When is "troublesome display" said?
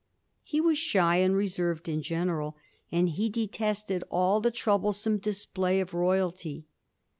4.49-5.79